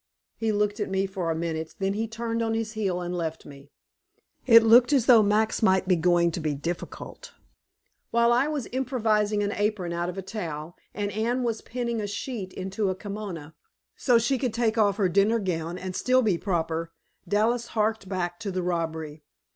[0.35, 3.45] He looked at me for a minute, then he turned on his heel and left
[3.45, 3.69] me.
[4.47, 7.33] It looked as though Max might be going to be difficult.
[8.09, 12.07] While I was improvising an apron out of a towel, and Anne was pinning a
[12.07, 13.53] sheet into a kimono,
[13.95, 16.91] so she could take off her dinner gown and still be proper,
[17.27, 19.21] Dallas harked back to the robbery.